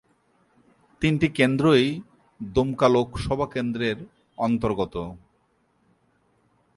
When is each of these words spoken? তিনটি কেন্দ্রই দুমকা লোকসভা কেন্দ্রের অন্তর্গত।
তিনটি 1.01 1.27
কেন্দ্রই 1.29 1.85
দুমকা 2.41 2.87
লোকসভা 2.89 3.47
কেন্দ্রের 3.53 3.97
অন্তর্গত। 4.37 4.95